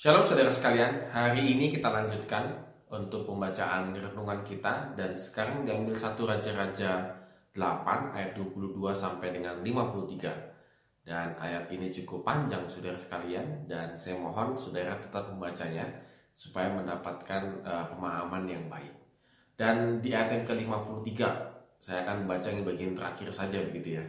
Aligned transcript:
Shalom 0.00 0.24
saudara 0.24 0.48
sekalian, 0.48 1.12
hari 1.12 1.44
ini 1.44 1.76
kita 1.76 1.92
lanjutkan 1.92 2.56
untuk 2.88 3.28
pembacaan 3.28 3.92
renungan 3.92 4.40
kita 4.48 4.96
dan 4.96 5.12
sekarang 5.12 5.68
diambil 5.68 5.92
satu 5.92 6.24
Raja-Raja 6.24 7.20
8 7.52 8.16
ayat 8.16 8.32
22 8.32 8.80
sampai 8.96 9.28
dengan 9.36 9.60
53. 9.60 11.04
Dan 11.04 11.36
ayat 11.36 11.68
ini 11.68 11.92
cukup 11.92 12.24
panjang 12.24 12.64
saudara 12.64 12.96
sekalian 12.96 13.68
dan 13.68 13.92
saya 13.92 14.16
mohon 14.16 14.56
saudara 14.56 14.96
tetap 14.96 15.36
membacanya 15.36 15.84
supaya 16.32 16.72
mendapatkan 16.72 17.60
uh, 17.60 17.84
pemahaman 17.92 18.48
yang 18.48 18.64
baik. 18.72 18.96
Dan 19.60 20.00
di 20.00 20.16
ayat 20.16 20.32
yang 20.32 20.44
ke-53 20.48 21.20
saya 21.76 22.08
akan 22.08 22.24
membaca 22.24 22.48
bagian 22.48 22.96
terakhir 22.96 23.28
saja 23.28 23.60
begitu 23.68 24.00
ya. 24.00 24.04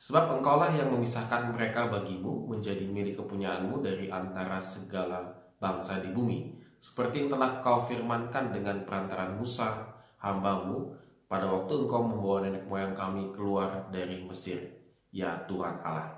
Sebab 0.00 0.40
engkaulah 0.40 0.72
yang 0.72 0.88
memisahkan 0.96 1.52
mereka 1.52 1.92
bagimu 1.92 2.48
menjadi 2.48 2.88
milik 2.88 3.20
kepunyaanmu 3.20 3.84
dari 3.84 4.08
antara 4.08 4.56
segala 4.56 5.28
bangsa 5.60 6.00
di 6.00 6.08
bumi. 6.08 6.56
Seperti 6.80 7.20
yang 7.20 7.36
telah 7.36 7.60
kau 7.60 7.84
firmankan 7.84 8.48
dengan 8.48 8.88
perantaran 8.88 9.36
Musa, 9.36 9.92
hambamu, 10.24 10.96
pada 11.28 11.44
waktu 11.52 11.84
engkau 11.84 12.00
membawa 12.00 12.48
nenek 12.48 12.64
moyang 12.64 12.96
kami 12.96 13.28
keluar 13.36 13.92
dari 13.92 14.24
Mesir, 14.24 14.72
ya 15.12 15.36
Tuhan 15.44 15.84
Allah. 15.84 16.16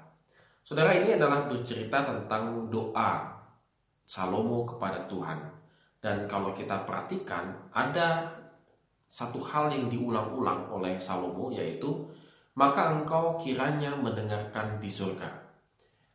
Saudara 0.62 0.94
ini 0.94 1.18
adalah 1.18 1.50
bercerita 1.50 2.06
tentang 2.06 2.70
doa 2.70 3.34
Salomo 4.06 4.62
kepada 4.62 5.10
Tuhan. 5.10 5.42
Dan 5.98 6.30
kalau 6.30 6.54
kita 6.54 6.86
perhatikan, 6.86 7.50
ada 7.74 8.30
satu 9.10 9.42
hal 9.42 9.74
yang 9.74 9.90
diulang-ulang 9.90 10.70
oleh 10.70 11.02
Salomo 11.02 11.50
yaitu 11.50 12.06
maka 12.52 12.92
engkau 12.92 13.40
kiranya 13.40 13.96
mendengarkan 13.96 14.76
di 14.76 14.90
surga. 14.92 15.28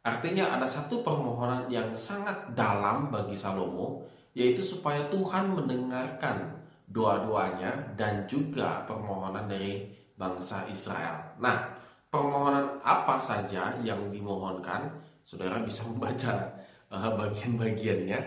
Artinya 0.05 0.55
ada 0.55 0.63
satu 0.69 1.03
permohonan 1.03 1.67
yang 1.67 1.91
sangat 1.91 2.53
dalam 2.55 3.11
bagi 3.11 3.35
Salomo, 3.35 4.07
yaitu 4.37 4.63
supaya 4.63 5.09
Tuhan 5.11 5.51
mendengarkan 5.51 6.53
doa-doanya 6.87 7.97
dan 7.99 8.23
juga 8.29 8.87
permohonan 8.87 9.51
dari 9.51 9.91
bangsa 10.15 10.63
Israel. 10.71 11.35
Nah, 11.43 11.75
permohonan 12.07 12.79
apa 12.85 13.19
saja 13.19 13.75
yang 13.83 14.07
dimohonkan, 14.07 14.87
saudara 15.27 15.59
bisa 15.59 15.83
membaca 15.89 16.55
uh, 16.93 17.11
bagian-bagiannya. 17.17 18.19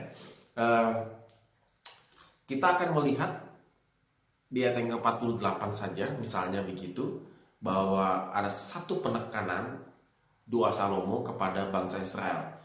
Uh, 0.58 0.92
kita 2.44 2.76
akan 2.76 2.98
melihat 2.98 3.40
di 4.50 4.66
ayat 4.66 4.82
yang 4.82 4.98
ke-48 4.98 5.62
saja, 5.70 6.10
misalnya 6.18 6.60
begitu 6.66 7.22
bahwa 7.60 8.32
ada 8.32 8.48
satu 8.48 9.04
penekanan 9.04 9.84
doa 10.48 10.72
Salomo 10.72 11.20
kepada 11.22 11.68
bangsa 11.68 12.00
Israel. 12.00 12.56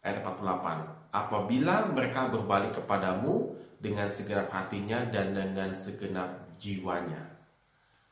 Ayat 0.00 0.24
48. 0.24 1.12
Apabila 1.12 1.88
mereka 1.92 2.32
berbalik 2.32 2.74
kepadamu 2.80 3.54
dengan 3.78 4.10
segenap 4.10 4.50
hatinya 4.50 5.06
dan 5.12 5.36
dengan 5.36 5.70
segenap 5.70 6.58
jiwanya. 6.58 7.22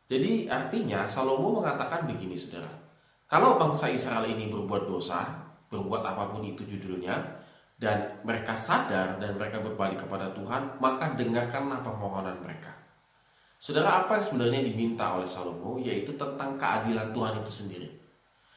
Jadi 0.07 0.47
artinya 0.47 1.09
Salomo 1.11 1.59
mengatakan 1.59 2.07
begini 2.07 2.39
saudara. 2.39 2.71
Kalau 3.27 3.59
bangsa 3.59 3.91
Israel 3.91 4.23
ini 4.23 4.47
berbuat 4.55 4.87
dosa, 4.87 5.27
berbuat 5.67 6.03
apa 6.07 6.31
pun 6.31 6.47
itu 6.47 6.63
judulnya, 6.63 7.43
dan 7.77 8.23
mereka 8.23 8.55
sadar 8.55 9.19
dan 9.19 9.35
mereka 9.35 9.59
berbalik 9.61 10.07
kepada 10.07 10.31
Tuhan, 10.31 10.79
maka 10.79 11.19
dengarkanlah 11.19 11.83
permohonan 11.83 12.39
mereka. 12.39 12.86
Saudara, 13.57 14.05
apa 14.05 14.21
yang 14.21 14.25
sebenarnya 14.25 14.61
diminta 14.63 15.17
oleh 15.17 15.29
Salomo 15.29 15.81
yaitu 15.81 16.13
tentang 16.15 16.55
keadilan 16.61 17.11
Tuhan 17.11 17.35
itu 17.41 17.53
sendiri. 17.53 17.89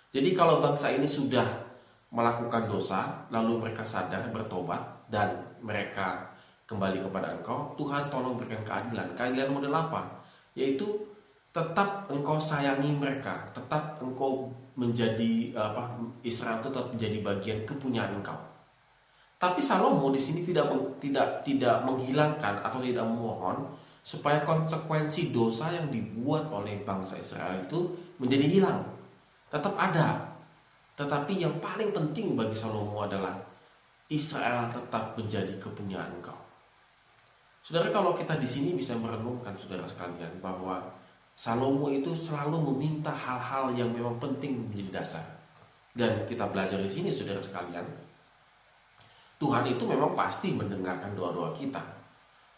Jadi 0.10 0.30
kalau 0.34 0.60
bangsa 0.60 0.92
ini 0.92 1.06
sudah 1.06 1.46
melakukan 2.10 2.66
dosa, 2.66 3.26
lalu 3.30 3.62
mereka 3.62 3.86
sadar 3.86 4.28
bertobat 4.34 4.82
dan 5.08 5.38
mereka 5.62 6.34
kembali 6.66 7.02
kepada 7.06 7.38
engkau, 7.38 7.74
Tuhan 7.78 8.10
tolong 8.10 8.38
berikan 8.38 8.62
keadilan. 8.66 9.14
Keadilan 9.14 9.50
model 9.54 9.74
apa? 9.74 10.06
Yaitu 10.58 11.10
tetap 11.50 12.06
engkau 12.10 12.38
sayangi 12.38 12.94
mereka, 12.98 13.50
tetap 13.54 13.98
engkau 13.98 14.54
menjadi 14.78 15.54
apa 15.58 15.98
Israel 16.22 16.62
tetap 16.62 16.94
menjadi 16.94 17.20
bagian 17.26 17.60
kepunyaan 17.66 18.22
engkau. 18.22 18.38
Tapi 19.40 19.64
Salomo 19.64 20.12
di 20.12 20.20
sini 20.20 20.44
tidak 20.44 20.70
tidak 21.00 21.42
tidak 21.48 21.82
menghilangkan 21.88 22.60
atau 22.64 22.80
tidak 22.84 23.08
memohon 23.08 23.66
supaya 24.10 24.42
konsekuensi 24.42 25.30
dosa 25.30 25.70
yang 25.70 25.94
dibuat 25.94 26.50
oleh 26.50 26.82
bangsa 26.82 27.22
Israel 27.22 27.62
itu 27.62 27.94
menjadi 28.18 28.46
hilang. 28.50 28.82
Tetap 29.54 29.78
ada. 29.78 30.34
Tetapi 30.98 31.38
yang 31.38 31.54
paling 31.62 31.94
penting 31.94 32.34
bagi 32.34 32.58
Salomo 32.58 33.06
adalah 33.06 33.38
Israel 34.10 34.66
tetap 34.74 35.14
menjadi 35.14 35.54
kepunyaan 35.62 36.10
engkau. 36.18 36.34
Saudara 37.62 37.94
kalau 37.94 38.18
kita 38.18 38.34
di 38.42 38.50
sini 38.50 38.74
bisa 38.74 38.98
merenungkan 38.98 39.54
saudara 39.62 39.86
sekalian 39.86 40.42
bahwa 40.42 40.82
Salomo 41.38 41.94
itu 41.94 42.18
selalu 42.18 42.58
meminta 42.74 43.14
hal-hal 43.14 43.78
yang 43.78 43.94
memang 43.94 44.18
penting 44.18 44.74
menjadi 44.74 45.06
dasar. 45.06 45.26
Dan 45.94 46.26
kita 46.26 46.50
belajar 46.50 46.82
di 46.82 46.90
sini 46.90 47.14
saudara 47.14 47.38
sekalian, 47.46 47.86
Tuhan 49.38 49.70
itu 49.70 49.86
memang 49.86 50.18
pasti 50.18 50.50
mendengarkan 50.58 51.14
doa-doa 51.14 51.54
kita. 51.54 52.00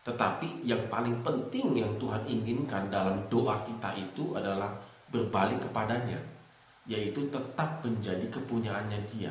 Tetapi 0.01 0.65
yang 0.65 0.81
paling 0.89 1.21
penting 1.21 1.77
yang 1.77 1.93
Tuhan 2.01 2.25
inginkan 2.25 2.89
dalam 2.89 3.21
doa 3.29 3.61
kita 3.61 3.93
itu 3.93 4.33
adalah 4.33 4.73
berbalik 5.13 5.61
kepadanya, 5.61 6.17
yaitu 6.89 7.29
tetap 7.29 7.85
menjadi 7.85 8.25
kepunyaannya 8.33 8.97
Dia. 9.05 9.29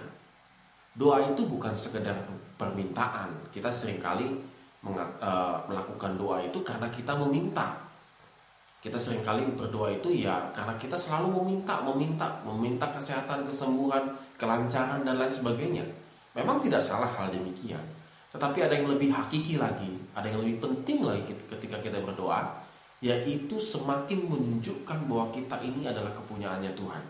Doa 0.94 1.26
itu 1.26 1.42
bukan 1.46 1.74
sekedar 1.74 2.14
permintaan. 2.54 3.34
Kita 3.50 3.70
sering 3.70 3.98
kali 3.98 4.30
eh, 4.86 5.56
melakukan 5.66 6.14
doa 6.14 6.38
itu 6.38 6.62
karena 6.62 6.86
kita 6.86 7.18
meminta. 7.18 7.74
Kita 8.80 8.96
sering 8.96 9.20
kali 9.20 9.44
berdoa 9.58 9.92
itu 9.92 10.24
ya 10.24 10.40
karena 10.56 10.72
kita 10.80 10.96
selalu 10.96 11.42
meminta, 11.42 11.84
meminta, 11.84 12.40
meminta 12.46 12.88
kesehatan, 12.94 13.44
kesembuhan, 13.44 14.08
kelancaran 14.40 15.04
dan 15.04 15.20
lain 15.20 15.34
sebagainya. 15.34 15.84
Memang 16.32 16.62
tidak 16.62 16.80
salah 16.80 17.10
hal 17.10 17.28
demikian. 17.28 17.82
Tetapi 18.30 18.58
ada 18.62 18.74
yang 18.78 18.86
lebih 18.94 19.10
hakiki 19.10 19.58
lagi, 19.58 19.90
ada 20.14 20.30
yang 20.30 20.42
lebih 20.46 20.62
penting 20.62 21.02
lagi 21.02 21.34
ketika 21.50 21.82
kita 21.82 21.98
berdoa, 21.98 22.62
yaitu 23.02 23.58
semakin 23.58 24.30
menunjukkan 24.30 25.08
bahwa 25.10 25.34
kita 25.34 25.58
ini 25.66 25.90
adalah 25.90 26.14
kepunyaannya 26.14 26.72
Tuhan. 26.78 27.02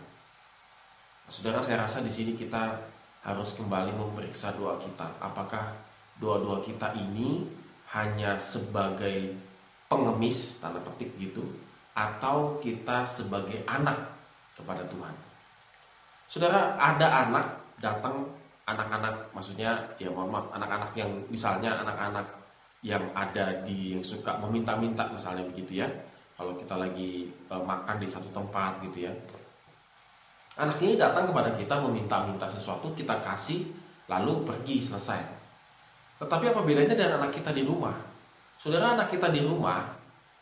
Saudara, 1.29 1.61
saya 1.61 1.85
rasa 1.85 2.01
di 2.01 2.11
sini 2.11 2.33
kita 2.33 2.75
harus 3.21 3.53
kembali 3.53 3.93
memeriksa 3.93 4.51
doa 4.57 4.81
kita. 4.81 5.05
Apakah 5.21 5.77
doa-doa 6.17 6.65
kita 6.65 6.91
ini 6.97 7.45
hanya 7.93 8.41
sebagai 8.41 9.37
pengemis, 9.85 10.57
tanda 10.57 10.81
petik 10.81 11.13
gitu, 11.21 11.45
atau 11.93 12.57
kita 12.63 13.03
sebagai 13.03 13.61
anak 13.67 13.99
kepada 14.55 14.87
Tuhan. 14.87 15.15
Saudara, 16.31 16.79
ada 16.79 17.27
anak 17.27 17.45
datang 17.83 18.23
anak-anak 18.69 19.33
maksudnya 19.33 19.77
ya 19.97 20.09
mohon 20.13 20.29
maaf 20.29 20.47
anak-anak 20.53 20.91
yang 20.93 21.09
misalnya 21.27 21.81
anak-anak 21.81 22.27
yang 22.81 23.01
ada 23.13 23.61
di 23.61 23.97
yang 23.97 24.03
suka 24.05 24.37
meminta-minta 24.41 25.05
misalnya 25.09 25.45
begitu 25.45 25.81
ya. 25.81 25.89
Kalau 26.33 26.57
kita 26.57 26.73
lagi 26.73 27.29
e, 27.29 27.53
makan 27.53 28.01
di 28.01 28.07
satu 28.09 28.25
tempat 28.33 28.81
gitu 28.89 29.05
ya. 29.05 29.13
Anak 30.57 30.81
ini 30.81 30.97
datang 30.97 31.29
kepada 31.29 31.53
kita 31.53 31.77
meminta-minta 31.85 32.49
sesuatu 32.49 32.89
kita 32.97 33.21
kasih 33.21 33.69
lalu 34.09 34.45
pergi 34.49 34.81
selesai. 34.81 35.21
Tetapi 36.17 36.53
apa 36.53 36.61
bedanya 36.65 36.97
dengan 36.97 37.21
anak 37.21 37.37
kita 37.37 37.53
di 37.53 37.61
rumah? 37.61 37.93
Saudara 38.57 38.97
anak 38.97 39.13
kita 39.13 39.29
di 39.29 39.41
rumah 39.45 39.97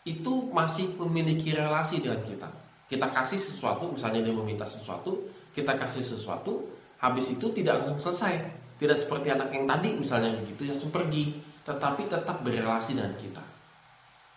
itu 0.07 0.47
masih 0.51 0.95
memiliki 0.95 1.51
relasi 1.51 1.99
dengan 1.99 2.23
kita. 2.23 2.47
Kita 2.87 3.11
kasih 3.11 3.39
sesuatu 3.39 3.91
misalnya 3.91 4.23
dia 4.23 4.35
meminta 4.35 4.63
sesuatu 4.63 5.27
kita 5.53 5.75
kasih 5.75 6.03
sesuatu 6.05 6.71
habis 6.99 7.31
itu 7.31 7.51
tidak 7.55 7.83
langsung 7.83 7.99
selesai. 7.99 8.59
Tidak 8.79 8.95
seperti 8.95 9.27
anak 9.27 9.51
yang 9.51 9.67
tadi 9.67 9.91
misalnya 9.91 10.39
begitu 10.39 10.71
langsung 10.71 10.91
pergi, 10.91 11.35
tetapi 11.67 12.07
tetap 12.07 12.39
berrelasi 12.39 12.95
dengan 12.95 13.11
kita. 13.19 13.43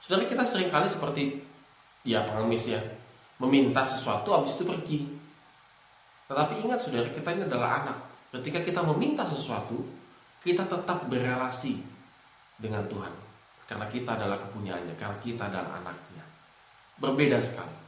Saudara 0.03 0.27
kita 0.27 0.43
sering 0.43 0.67
kali 0.67 0.91
seperti 0.91 1.39
ya 2.03 2.27
pengemis 2.27 2.67
ya, 2.67 2.83
meminta 3.39 3.87
sesuatu 3.87 4.35
habis 4.35 4.59
itu 4.59 4.67
pergi. 4.67 5.07
Tetapi 6.27 6.59
ingat 6.59 6.83
saudara 6.83 7.07
kita 7.07 7.29
ini 7.39 7.47
adalah 7.47 7.87
anak. 7.87 7.99
Ketika 8.35 8.67
kita 8.67 8.83
meminta 8.83 9.23
sesuatu, 9.23 9.79
kita 10.43 10.67
tetap 10.67 11.07
berrelasi 11.07 11.79
dengan 12.59 12.83
Tuhan. 12.91 13.15
Karena 13.71 13.87
kita 13.87 14.19
adalah 14.19 14.43
kepunyaannya, 14.43 14.99
karena 14.99 15.17
kita 15.23 15.47
adalah 15.47 15.79
anaknya. 15.79 16.25
Berbeda 16.99 17.39
sekali 17.39 17.82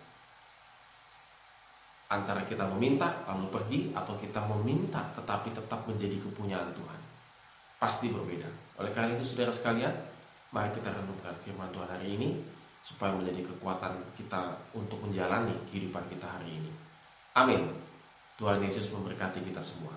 antara 2.14 2.46
kita 2.46 2.62
meminta 2.70 3.26
lalu 3.26 3.50
pergi 3.50 3.80
atau 3.90 4.14
kita 4.14 4.46
meminta 4.46 5.02
tetapi 5.18 5.50
tetap 5.50 5.82
menjadi 5.90 6.16
kepunyaan 6.22 6.70
Tuhan. 6.70 7.00
Pasti 7.82 8.08
berbeda. 8.08 8.46
Oleh 8.78 8.94
karena 8.94 9.18
itu 9.18 9.34
saudara 9.34 9.50
sekalian, 9.50 9.90
mari 10.54 10.70
kita 10.70 10.94
renungkan 10.94 11.34
firman 11.42 11.68
Tuhan 11.74 11.90
hari 11.90 12.14
ini 12.14 12.28
supaya 12.84 13.16
menjadi 13.16 13.42
kekuatan 13.50 13.96
kita 14.14 14.54
untuk 14.76 15.00
menjalani 15.02 15.56
kehidupan 15.72 16.04
kita 16.12 16.28
hari 16.28 16.60
ini. 16.60 16.72
Amin. 17.34 17.66
Tuhan 18.38 18.62
Yesus 18.62 18.92
memberkati 18.94 19.42
kita 19.42 19.62
semua. 19.64 19.94